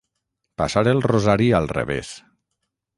Passar 0.61 0.83
el 0.93 1.03
rosari 1.07 1.53
al 1.61 1.71
revés. 1.77 2.13